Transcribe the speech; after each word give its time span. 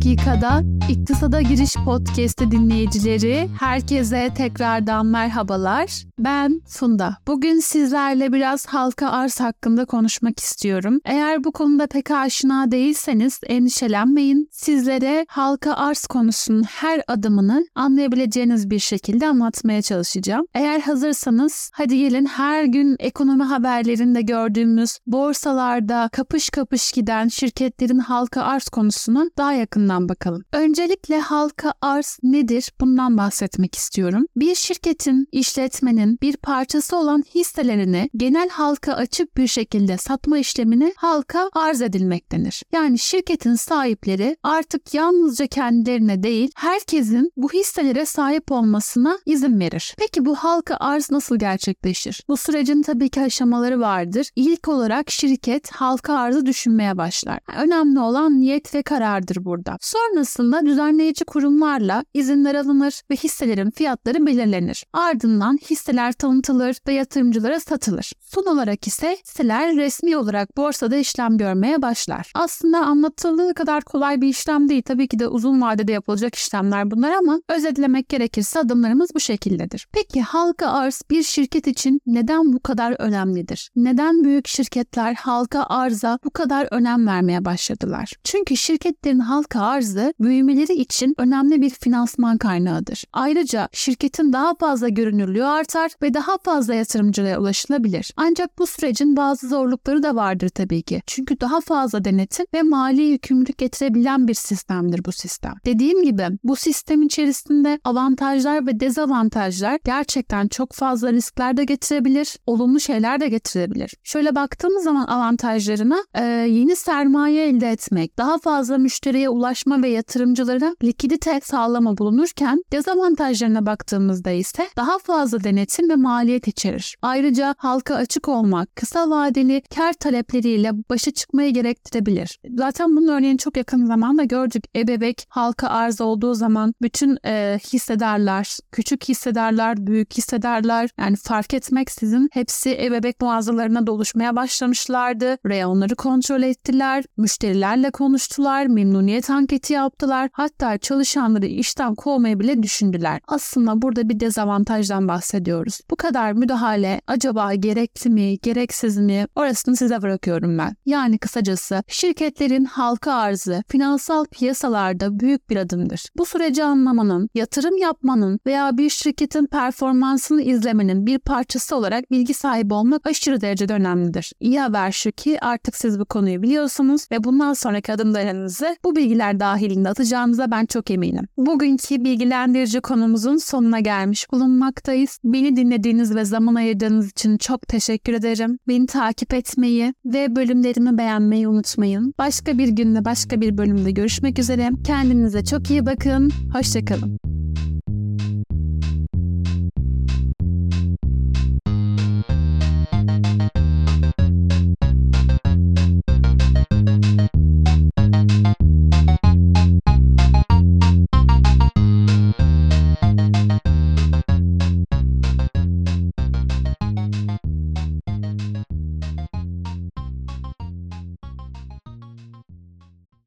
dakikada 0.00 0.62
İktisada 0.90 1.40
Giriş 1.40 1.74
Podcast'ı 1.84 2.50
dinleyicileri 2.50 3.48
herkese 3.60 4.30
tekrardan 4.36 5.06
merhabalar. 5.06 6.04
Ben 6.18 6.60
Funda. 6.68 7.16
Bugün 7.26 7.60
sizlerle 7.60 8.32
biraz 8.32 8.66
halka 8.66 9.08
arz 9.08 9.40
hakkında 9.40 9.84
konuşmak 9.84 10.38
istiyorum. 10.38 11.00
Eğer 11.04 11.44
bu 11.44 11.52
konuda 11.52 11.86
pek 11.86 12.10
aşina 12.10 12.70
değilseniz 12.70 13.40
endişelenmeyin. 13.46 14.48
Sizlere 14.52 15.26
halka 15.28 15.74
arz 15.74 16.06
konusunun 16.06 16.62
her 16.62 17.02
adımını 17.08 17.66
anlayabileceğiniz 17.74 18.70
bir 18.70 18.78
şekilde 18.78 19.26
anlatmaya 19.26 19.82
çalışacağım. 19.82 20.46
Eğer 20.54 20.80
hazırsanız 20.80 21.70
hadi 21.74 21.98
gelin 21.98 22.26
her 22.26 22.64
gün 22.64 22.96
ekonomi 22.98 23.44
haberlerinde 23.44 24.22
gördüğümüz 24.22 24.98
borsalarda 25.06 26.08
kapış 26.12 26.50
kapış 26.50 26.92
giden 26.92 27.28
şirketlerin 27.28 27.98
halka 27.98 28.42
arz 28.42 28.68
konusuna 28.68 29.30
daha 29.38 29.52
yakından 29.52 29.89
bakalım. 29.98 30.44
Öncelikle 30.52 31.20
halka 31.20 31.72
arz 31.80 32.18
nedir? 32.22 32.72
Bundan 32.80 33.18
bahsetmek 33.18 33.74
istiyorum. 33.74 34.26
Bir 34.36 34.54
şirketin, 34.54 35.28
işletmenin 35.32 36.18
bir 36.22 36.36
parçası 36.36 36.96
olan 36.96 37.24
hisselerini 37.34 38.10
genel 38.16 38.48
halka 38.48 38.92
açık 38.92 39.36
bir 39.36 39.46
şekilde 39.46 39.96
satma 39.96 40.38
işlemini 40.38 40.92
halka 40.96 41.50
arz 41.52 41.82
edilmek 41.82 42.32
denir. 42.32 42.62
Yani 42.72 42.98
şirketin 42.98 43.54
sahipleri 43.54 44.36
artık 44.42 44.94
yalnızca 44.94 45.46
kendilerine 45.46 46.22
değil 46.22 46.50
herkesin 46.56 47.32
bu 47.36 47.52
hisselere 47.52 48.06
sahip 48.06 48.52
olmasına 48.52 49.18
izin 49.26 49.60
verir. 49.60 49.94
Peki 49.98 50.24
bu 50.24 50.34
halka 50.34 50.76
arz 50.80 51.10
nasıl 51.10 51.38
gerçekleşir? 51.38 52.24
Bu 52.28 52.36
sürecin 52.36 52.82
tabii 52.82 53.08
ki 53.08 53.20
aşamaları 53.20 53.80
vardır. 53.80 54.30
İlk 54.36 54.68
olarak 54.68 55.10
şirket 55.10 55.70
halka 55.70 56.14
arzı 56.14 56.46
düşünmeye 56.46 56.98
başlar. 56.98 57.40
Önemli 57.56 58.00
olan 58.00 58.40
niyet 58.40 58.74
ve 58.74 58.82
karardır 58.82 59.44
burada. 59.44 59.76
Sonrasında 59.80 60.66
düzenleyici 60.66 61.24
kurumlarla 61.24 62.04
izinler 62.14 62.54
alınır 62.54 63.02
ve 63.10 63.16
hisselerin 63.16 63.70
fiyatları 63.70 64.26
belirlenir. 64.26 64.84
Ardından 64.92 65.58
hisseler 65.70 66.12
tanıtılır 66.12 66.76
ve 66.88 66.92
yatırımcılara 66.92 67.60
satılır. 67.60 68.12
Son 68.20 68.46
olarak 68.46 68.86
ise 68.86 69.16
hisseler 69.24 69.76
resmi 69.76 70.16
olarak 70.16 70.56
borsada 70.56 70.96
işlem 70.96 71.38
görmeye 71.38 71.82
başlar. 71.82 72.32
Aslında 72.34 72.78
anlatıldığı 72.78 73.54
kadar 73.54 73.84
kolay 73.84 74.20
bir 74.20 74.28
işlem 74.28 74.68
değil. 74.68 74.82
Tabii 74.82 75.08
ki 75.08 75.18
de 75.18 75.28
uzun 75.28 75.60
vadede 75.62 75.92
yapılacak 75.92 76.34
işlemler 76.34 76.90
bunlar 76.90 77.12
ama 77.12 77.40
özetlemek 77.48 78.08
gerekirse 78.08 78.60
adımlarımız 78.60 79.10
bu 79.14 79.20
şekildedir. 79.20 79.86
Peki 79.92 80.22
halka 80.22 80.66
arz 80.66 81.02
bir 81.10 81.22
şirket 81.22 81.66
için 81.66 82.00
neden 82.06 82.52
bu 82.52 82.60
kadar 82.60 82.96
önemlidir? 82.98 83.70
Neden 83.76 84.24
büyük 84.24 84.48
şirketler 84.48 85.14
halka 85.14 85.62
arza 85.62 86.18
bu 86.24 86.30
kadar 86.30 86.68
önem 86.70 87.06
vermeye 87.06 87.44
başladılar? 87.44 88.12
Çünkü 88.24 88.56
şirketlerin 88.56 89.18
halka 89.18 89.69
arzı 89.70 90.14
büyümeleri 90.20 90.72
için 90.72 91.14
önemli 91.18 91.62
bir 91.62 91.70
finansman 91.70 92.38
kaynağıdır. 92.38 93.04
Ayrıca 93.12 93.68
şirketin 93.72 94.32
daha 94.32 94.54
fazla 94.54 94.88
görünürlüğü 94.88 95.44
artar 95.44 95.92
ve 96.02 96.14
daha 96.14 96.38
fazla 96.38 96.74
yatırımcıya 96.74 97.40
ulaşılabilir. 97.40 98.12
Ancak 98.16 98.58
bu 98.58 98.66
sürecin 98.66 99.16
bazı 99.16 99.48
zorlukları 99.48 100.02
da 100.02 100.14
vardır 100.14 100.48
tabii 100.48 100.82
ki. 100.82 101.02
Çünkü 101.06 101.40
daha 101.40 101.60
fazla 101.60 102.04
denetim 102.04 102.46
ve 102.54 102.62
mali 102.62 103.02
yükümlülük 103.02 103.58
getirebilen 103.58 104.28
bir 104.28 104.34
sistemdir 104.34 105.04
bu 105.04 105.12
sistem. 105.12 105.54
Dediğim 105.64 106.02
gibi 106.02 106.22
bu 106.44 106.56
sistem 106.56 107.02
içerisinde 107.02 107.80
avantajlar 107.84 108.66
ve 108.66 108.80
dezavantajlar 108.80 109.78
gerçekten 109.84 110.48
çok 110.48 110.72
fazla 110.72 111.12
riskler 111.12 111.56
de 111.56 111.64
getirebilir, 111.64 112.36
olumlu 112.46 112.80
şeyler 112.80 113.20
de 113.20 113.28
getirebilir. 113.28 113.94
Şöyle 114.02 114.34
baktığımız 114.34 114.84
zaman 114.84 115.06
avantajlarına 115.06 116.04
e, 116.14 116.24
yeni 116.24 116.76
sermaye 116.76 117.48
elde 117.48 117.70
etmek, 117.70 118.18
daha 118.18 118.38
fazla 118.38 118.78
müşteriye 118.78 119.28
ulaşma 119.60 119.82
ve 119.82 119.88
yatırımcılara 119.88 120.74
likidite 120.84 121.40
sağlama 121.44 121.98
bulunurken 121.98 122.62
dezavantajlarına 122.72 123.66
baktığımızda 123.66 124.30
ise 124.30 124.68
daha 124.76 124.98
fazla 124.98 125.44
denetim 125.44 125.90
ve 125.90 125.96
maliyet 125.96 126.48
içerir. 126.48 126.96
Ayrıca 127.02 127.54
halka 127.58 127.94
açık 127.94 128.28
olmak, 128.28 128.76
kısa 128.76 129.10
vadeli 129.10 129.62
kar 129.76 129.92
talepleriyle 129.92 130.70
başa 130.90 131.10
çıkmayı 131.10 131.54
gerektirebilir. 131.54 132.38
Zaten 132.54 132.96
bunun 132.96 133.08
örneğini 133.08 133.38
çok 133.38 133.56
yakın 133.56 133.86
zamanda 133.86 134.24
gördük. 134.24 134.64
Ebebek 134.76 135.26
halka 135.28 135.68
arz 135.68 136.00
olduğu 136.00 136.34
zaman 136.34 136.74
bütün 136.82 137.18
e, 137.26 137.58
hissedarlar, 137.72 138.58
küçük 138.72 139.08
hissedarlar, 139.08 139.86
büyük 139.86 140.18
hissedarlar 140.18 140.90
yani 140.98 141.16
fark 141.16 141.54
etmeksizin 141.54 142.28
hepsi 142.32 142.78
ebebek 142.84 143.20
mağazalarına 143.20 143.86
doluşmaya 143.86 144.36
başlamışlardı. 144.36 145.36
Reyonları 145.46 145.94
kontrol 145.94 146.42
ettiler, 146.42 147.04
müşterilerle 147.16 147.90
konuştular, 147.90 148.66
memnuniyet 148.66 149.30
anketi 149.50 149.72
yaptılar. 149.72 150.30
Hatta 150.32 150.78
çalışanları 150.78 151.46
işten 151.46 151.94
kovmayı 151.94 152.40
bile 152.40 152.62
düşündüler. 152.62 153.20
Aslında 153.28 153.82
burada 153.82 154.08
bir 154.08 154.20
dezavantajdan 154.20 155.08
bahsediyoruz. 155.08 155.80
Bu 155.90 155.96
kadar 155.96 156.32
müdahale 156.32 157.00
acaba 157.06 157.54
gerekli 157.54 158.10
mi, 158.10 158.38
gereksiz 158.38 158.96
mi? 158.96 159.26
Orasını 159.34 159.76
size 159.76 160.02
bırakıyorum 160.02 160.58
ben. 160.58 160.76
Yani 160.86 161.18
kısacası 161.18 161.82
şirketlerin 161.88 162.64
halka 162.64 163.12
arzı 163.12 163.62
finansal 163.68 164.24
piyasalarda 164.24 165.20
büyük 165.20 165.50
bir 165.50 165.56
adımdır. 165.56 166.06
Bu 166.16 166.26
süreci 166.26 166.64
anlamanın, 166.64 167.28
yatırım 167.34 167.76
yapmanın 167.76 168.40
veya 168.46 168.78
bir 168.78 168.90
şirketin 168.90 169.46
performansını 169.46 170.42
izlemenin 170.42 171.06
bir 171.06 171.18
parçası 171.18 171.76
olarak 171.76 172.10
bilgi 172.10 172.34
sahibi 172.34 172.74
olmak 172.74 173.06
aşırı 173.06 173.40
derecede 173.40 173.72
önemlidir. 173.72 174.32
İyi 174.40 174.60
haber 174.60 174.92
şu 174.92 175.12
ki 175.12 175.40
artık 175.40 175.76
siz 175.76 176.00
bu 176.00 176.04
konuyu 176.04 176.42
biliyorsunuz 176.42 177.06
ve 177.12 177.24
bundan 177.24 177.52
sonraki 177.52 177.92
adımlarınızı 177.92 178.76
bu 178.84 178.96
dahilinde 179.40 179.88
atacağınıza 179.88 180.50
ben 180.50 180.66
çok 180.66 180.90
eminim. 180.90 181.24
Bugünkü 181.36 182.04
bilgilendirici 182.04 182.80
konumuzun 182.80 183.36
sonuna 183.36 183.80
gelmiş 183.80 184.32
bulunmaktayız. 184.32 185.18
Beni 185.24 185.56
dinlediğiniz 185.56 186.14
ve 186.14 186.24
zaman 186.24 186.54
ayırdığınız 186.54 187.10
için 187.10 187.38
çok 187.38 187.68
teşekkür 187.68 188.12
ederim. 188.12 188.58
Beni 188.68 188.86
takip 188.86 189.34
etmeyi 189.34 189.94
ve 190.04 190.36
bölümlerimi 190.36 190.98
beğenmeyi 190.98 191.48
unutmayın. 191.48 192.14
Başka 192.18 192.58
bir 192.58 192.68
günde 192.68 193.04
başka 193.04 193.40
bir 193.40 193.58
bölümde 193.58 193.90
görüşmek 193.90 194.38
üzere. 194.38 194.70
Kendinize 194.84 195.44
çok 195.44 195.70
iyi 195.70 195.86
bakın. 195.86 196.30
Hoşçakalın. 196.52 197.29